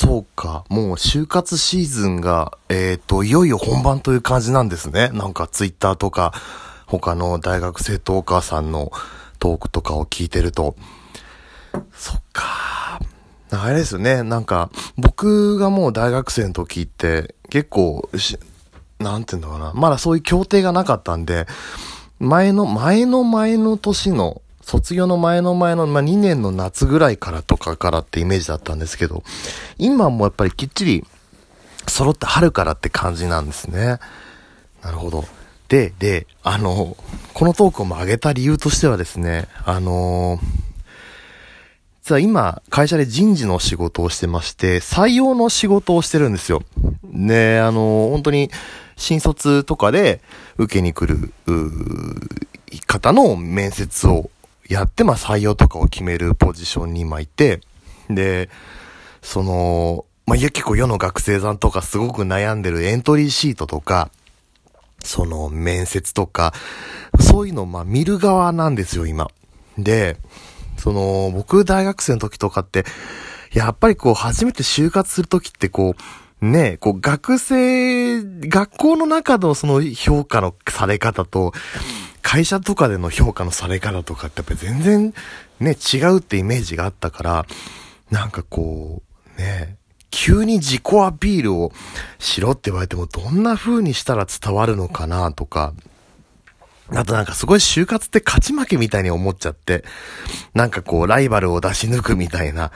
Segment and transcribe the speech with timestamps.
[0.00, 0.64] そうか。
[0.70, 5.10] もう就活シーズンが、えっ、ー、と、いよいよ本番という感じなんですね。
[5.10, 6.32] なんかツイッターとか、
[6.86, 8.92] 他の大学生とお母さんの
[9.38, 10.74] トークとかを聞いてると。
[11.92, 12.98] そっか。
[13.50, 14.22] あれですよね。
[14.22, 18.08] なんか、僕がもう大学生の時って、結構、
[18.98, 19.72] なんていうのかな。
[19.74, 21.46] まだそういう協定がなかったんで、
[22.20, 24.40] 前の、前の前の年の、
[24.70, 29.24] 卒業の前の前の、まあ、2年の夏ぐらいからとかからってイメージだったんですけど、
[29.78, 31.04] 今もやっぱりきっちり
[31.88, 33.98] 揃って春からって感じなんですね。
[34.80, 35.24] なるほど。
[35.66, 36.96] で、で、あの、
[37.34, 40.38] このトークを上げた理由としてはですね、あの
[42.02, 46.62] 実は今、会社で人事の仕事をしてまして、採用の仕事をしてるんですよ。
[47.02, 48.52] ねあの本当に、
[48.94, 50.20] 新卒とかで
[50.58, 51.32] 受けに来る、
[52.86, 54.30] 方の面接を
[54.70, 57.60] やって、まあ採用とかを決めるポジションに今いて、
[58.08, 58.48] で、
[59.20, 64.10] その、まあ、いや結構世の学生さんとかすごく悩んでるエントリーシートとか、
[65.02, 66.54] その面接とか、
[67.18, 69.28] そういうのをま見る側なんですよ、今。
[69.76, 70.16] で、
[70.76, 72.84] その、僕大学生の時とかって、
[73.52, 75.96] やっぱりこう初めて就活する時ってこ
[76.40, 81.52] う、ねこう学生、学校の中のその評価のされ方と、
[82.22, 85.14] 会社とかでの評価のされ方とかってやっぱり全然
[85.60, 87.46] ね、違うってイメージがあったから、
[88.10, 89.02] なんかこ
[89.38, 89.76] う、ね、
[90.10, 91.72] 急に自己アピールを
[92.18, 95.74] しろって言われてもどんな風にしたら伝わるのかなとか、
[96.92, 99.84] あとなんかすごい就活って勝ち負けみたいに思っちゃって、
[100.54, 102.72] なんかこうライバルを出し抜くみたいな、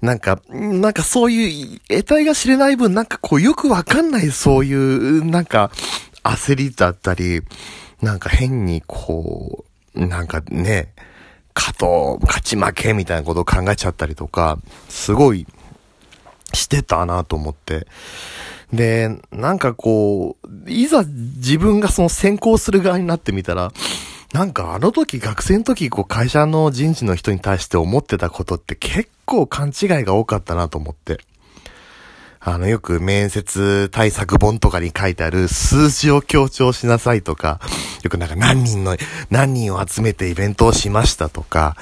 [0.00, 5.72] なんか、なんかそういう得体が知れない分なんかこうよくわかんないそういうなんか
[6.22, 7.42] 焦りだったり、
[8.02, 10.92] なんか変にこう、なんかね、
[11.54, 15.46] 勝と、勝ち負けみたいなことを考えちゃったりとか、すごい
[16.52, 17.86] してたなと思って。
[18.72, 23.72] で、なんかこう、いざ自分がその先行する側になってみたら、
[24.32, 31.18] なんかあの時学生の時こう会社の人事の人に対して思ってたことって結構勘違いが多かったなと思って。
[32.40, 37.60] あの、よく面接対策本とかに書いてある数字を強調しなさいとか、
[38.02, 38.96] よくなんか何人の、
[39.30, 41.76] 何人を集めてイベントをしましたとか、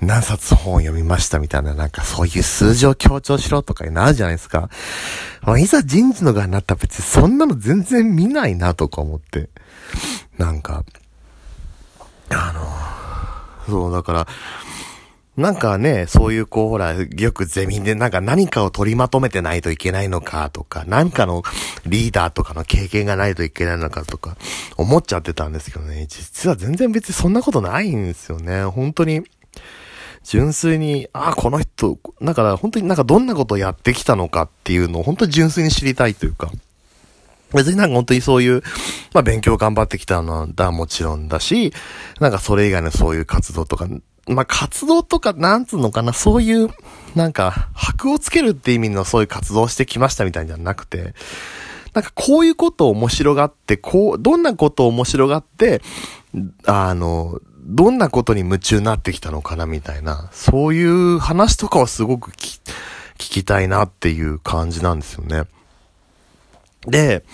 [0.00, 4.70] 何冊本を読みましたみたいな、なんかそういう数字を強調しろとかになるじゃないですか。
[5.42, 9.48] まあ、いざ人事の側になったら別にそんなの全然見ないなとか思って。
[10.38, 10.84] なんか、
[12.30, 14.26] あの、そう、だから、
[15.40, 21.42] なんかね、そういうこう、ほら、よくゼミでなんか何かを取りまとめてないといけないのかとか、何かの
[21.86, 24.36] リーダーとかの経験がないといけないのかとか、
[24.76, 28.64] 思っちゃってたんですけどね、実は全然別にそんなことないんですよね。
[28.64, 29.22] 本当に、
[30.24, 36.50] 純粋に、ああ、この人、だから本当になんかどんなことをやってきたのかっていうのを本当に純粋に知りたいというか、
[37.54, 38.62] 別になんか本当にそういう、
[39.12, 41.72] まあ勉強頑張ってきたのはもちろんだし、
[42.20, 43.88] なんかそれ以外のそういう活動とか、
[44.26, 46.68] まあ、活動とか、なんつうのかな、そういう、
[47.14, 51.14] なんか、箔をつけるって意味のそういう活動をしてきましたみたいじゃなくて、
[51.94, 55.82] なんかこういうことを面白がって、こう、どんなことを面白がって、
[56.66, 62.60] あの、どんなことに夢中になってきたのかなみたいな、そういう話とかをすごく聞
[63.16, 65.44] きたいなっていう感じなんですよね。
[66.86, 67.24] で、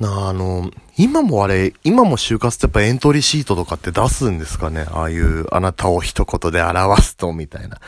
[0.00, 0.70] あの、
[1.02, 4.86] 今もあれ、今も就活ってやっぱエントリーシートとかって出すんですかね？
[4.92, 7.80] ああいうあなたを一言で表すとみたいな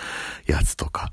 [0.49, 1.13] やつとか。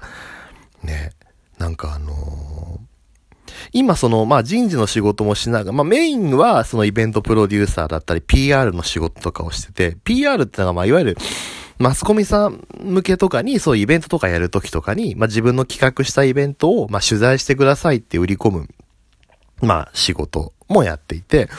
[0.83, 1.11] ね。
[1.59, 11.17] なんかあのー、今その、まあ人事の仕事もしながら、まあメインはそのイベントプロデューサーだったり PR の仕事とかをしてて、PR ってのがまあいわゆる
[11.77, 18.69] マスコミさん向けとかに、そういうイベントとかやるときとかに、まあ自分の企画したイベントを、まあ取材してくださいって売り込む、
[19.61, 21.49] まあ仕事もやっていて、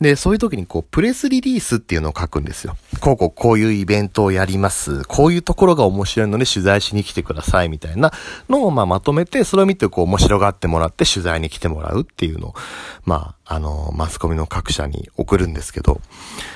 [0.00, 2.76] で、そういう時にこう、プレスリリースっていうのを書くんですよ。
[3.00, 5.04] こうこうこういうイベントをやります。
[5.04, 8.12] こういうところが面白いので取材しに来てくださいみたいな
[8.48, 12.54] のをまあまとめて、それを見てこう面白がってもらって取材に来てもらうっていうのを、
[13.04, 16.00] まあ、あの、マスコミの各社に送るんですけど、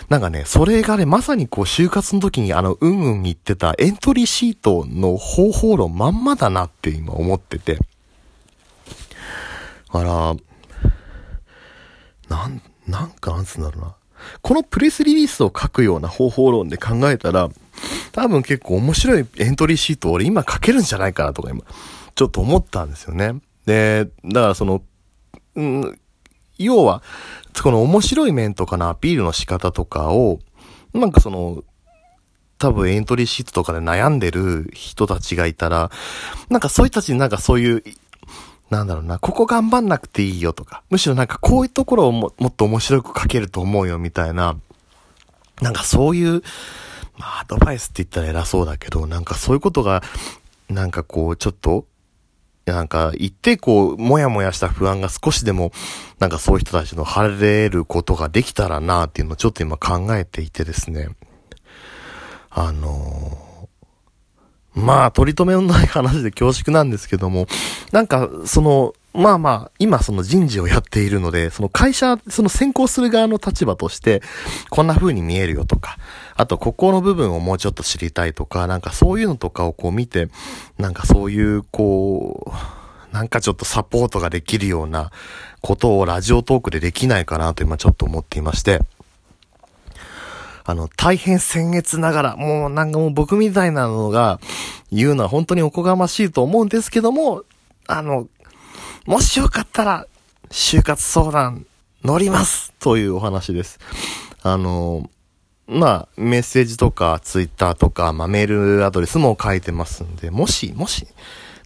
[0.09, 7.79] なんかね、それがね、まさにこう、就活の時にあの、うんうん言ってたエントリーシートの方法論まんまだなって今思ってて。
[9.91, 10.37] あら、
[12.29, 13.95] なん、なんかなんつうんだろうな。
[14.43, 17.49] このプレスリリースを書くような方法論で考えたら、
[18.13, 21.63] 多分結構面白いエントリーシートを俺今書けるんじゃないかなとか今、
[22.15, 23.35] ちょっと思ったんですよね。
[23.67, 24.83] で、だからその、
[25.55, 25.99] うん、
[26.59, 27.03] 要は、
[27.63, 30.41] この面白い面とかのアピールの仕方とかを、
[30.93, 31.63] なんかその、
[32.59, 35.91] 多分エントリーシートとかで悩んでる人たちがいたら、
[36.51, 37.85] なんかそういう人たちになんかそういう
[38.71, 44.57] なんだろうな、ここ頑張んなくていいよとか、むしろなんかこういうところをもっと面白く書けると思うよみたいな、
[45.63, 46.43] なんかそういう、
[47.17, 50.03] まあアドバイスって言ったら偉そうだけど、なんかそういうことが、
[50.69, 51.87] なんかこうちょっと、
[52.67, 55.73] なんか言ってこう、もやもやした不安が少しでも、
[56.19, 61.09] なんかそういう人たちの晴れることができたらなっていうのをちょっと今考えていてですね。
[62.51, 63.48] あのー、
[64.79, 67.47] まあ、取り留めのない話で恐縮なんですけども、
[67.93, 74.23] なんか、その、まあまあ、今その人事をやっているので、その会社、その先行する側の立場として、
[74.71, 75.99] こんな風に見えるよとか、
[76.37, 80.29] あとここの部分をもうちょっと知りたいとか、なんかそういうのとかをこう見て、
[80.79, 82.53] なんかそういう、こ
[83.13, 85.11] う、なんかちょっとサポートができるような
[85.63, 88.81] ことをラジオトークでできないかなと今ちょっと思っていまして、
[90.69, 94.39] あの、大変僭越ながら、もうなんかもう僕みたいなのが
[94.93, 97.43] 言うのは本当におこがましいと思うんですけども、
[97.87, 98.29] あの、
[99.07, 100.07] もしよかったら、
[100.51, 101.65] 就活相談
[102.05, 103.81] 乗りますというお話です。
[104.43, 105.09] あの、
[105.67, 111.07] まあ、メッセージとか、ツイッターとか、まあ、メールアドレスも書いてますんで、もし、もし、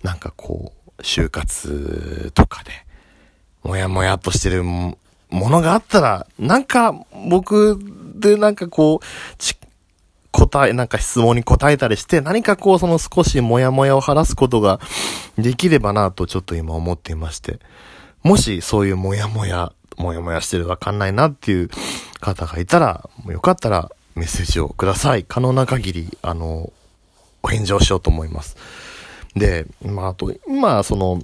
[0.05, 2.71] なんかこう、就活とかで、
[3.65, 4.97] もやもやっとしてるも
[5.31, 6.95] のがあったら、なんか、
[7.29, 7.81] 僕
[8.23, 9.57] でなんかこう、ち、
[10.31, 14.81] 答え、なんか質問に答えたりして、何かこうその少しモヤモヤを晴らすことが
[15.37, 17.59] できればなとちょっと今思っていまして。
[18.23, 21.71] もしそういうモヤモヤ、モヤモヤしてるわかんないなっていう
[22.21, 25.25] 方がいたら、よかったらメッセージをください。
[25.25, 26.73] 可能な限り、あの、
[27.43, 28.57] お返事をしようと思います。
[29.35, 31.23] で、まあ、あと、今、その、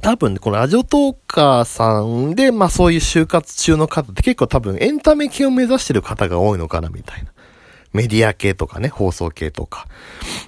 [0.00, 7.32] 多分、このラジオトーカーさんで、まあそういう就活中の方って結構多分エンタメ系を目指してる方が多いのかなみたいな。
[7.92, 9.88] メディア系とかね、放送系とか。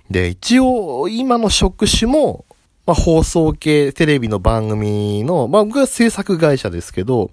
[0.08, 2.44] で、一応今の職種も、
[2.86, 7.32] まあ放送系、テレビの番組の、まあ僕は制作会社ですけど、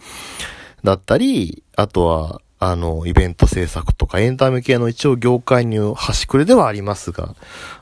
[0.84, 7.36] だったり、あとは、あの、イベント制作とかエンタメ系の一応業界に端くれではありますが、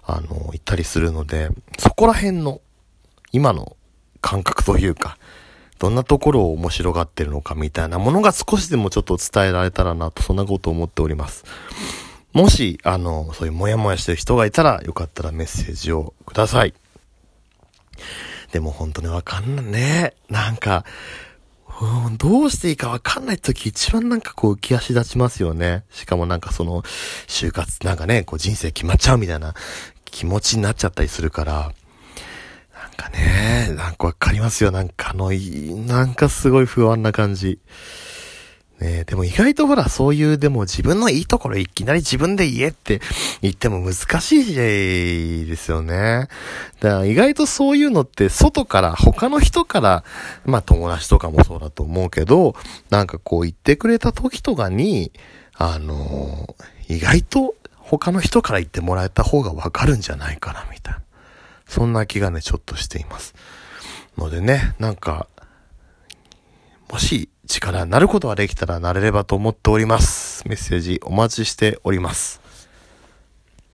[0.03, 2.59] あの、行ったりするので、そこら辺の、
[3.31, 3.77] 今の
[4.25, 5.19] 感覚というか、
[5.77, 11.45] どんなところを面白がってるのかみたいなものが少しでもちょっと伝えられたらなと、そんなことを思っております。
[12.33, 16.73] もし、あの、そういうモヤモヤしてる人がいたら、よかったらメッセージをください。
[18.51, 20.15] でも本当にわかんないね。
[20.27, 20.85] なんか、
[21.79, 25.83] うん、どうしていいかわかんない時一番なんかこう浮き足立ちますよね。
[25.91, 26.81] しかもなんかその、
[27.27, 29.53] 就活なんかね、こう人生決まっちゃうみたいな
[30.05, 31.73] 気持ちになっちゃったりするから、
[32.95, 34.71] かね、なんかわかりますよ。
[34.71, 37.59] なんかあの、なんかすごい不安な感じ。
[38.79, 42.99] ねでも意外とほら、そういう、でも自分のいいところいきなり自分で言えって
[43.41, 46.27] 言っても難しいですよね。
[46.81, 50.03] だから意外とそういうのって外から、他の人から、
[50.45, 52.55] まあ友達とかもそうだと思うけど、
[52.89, 55.11] なんかこう言ってくれた時とかに、
[55.53, 56.55] あの
[56.89, 61.04] 意外と他の人から言ってもらえた方がわかるんじゃないかな、みたいな。
[61.67, 63.35] そんな気がね、ちょっとしています。
[64.17, 65.27] のでね、なんか、
[66.91, 70.47] もし力になることができたらなれればと思っております。
[70.47, 72.44] メッセージお待ちしております。